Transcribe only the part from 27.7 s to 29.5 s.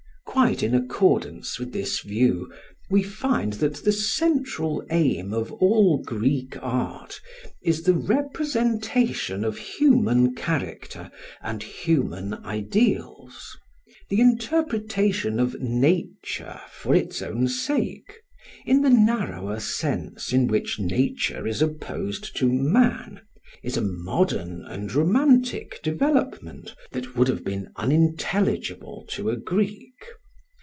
unintelligible to a